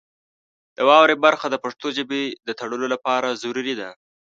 د 0.75 0.77
واورئ 0.89 1.15
برخه 1.25 1.47
د 1.49 1.55
پښتو 1.63 1.87
ژبې 1.97 2.21
د 2.47 2.49
تړلو 2.59 2.85
لپاره 2.93 3.37
ضروري 3.41 3.73
ده. 3.79 3.89